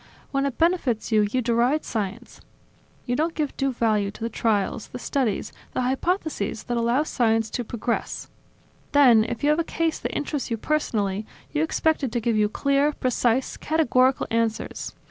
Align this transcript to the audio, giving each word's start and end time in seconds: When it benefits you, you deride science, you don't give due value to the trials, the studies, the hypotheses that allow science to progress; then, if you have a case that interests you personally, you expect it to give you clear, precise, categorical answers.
When 0.31 0.47
it 0.47 0.57
benefits 0.57 1.11
you, 1.11 1.27
you 1.31 1.43
deride 1.43 1.85
science, 1.85 2.41
you 3.05 3.15
don't 3.15 3.35
give 3.35 3.55
due 3.55 3.71
value 3.71 4.09
to 4.09 4.21
the 4.23 4.31
trials, 4.31 4.87
the 4.87 4.97
studies, 4.97 5.53
the 5.73 5.81
hypotheses 5.81 6.63
that 6.63 6.75
allow 6.75 7.03
science 7.03 7.51
to 7.51 7.63
progress; 7.63 8.27
then, 8.93 9.23
if 9.23 9.43
you 9.43 9.51
have 9.51 9.59
a 9.59 9.63
case 9.63 9.99
that 9.99 10.17
interests 10.17 10.49
you 10.49 10.57
personally, 10.57 11.27
you 11.51 11.61
expect 11.61 12.03
it 12.03 12.11
to 12.13 12.19
give 12.19 12.35
you 12.35 12.49
clear, 12.49 12.93
precise, 12.93 13.57
categorical 13.57 14.25
answers. 14.31 14.95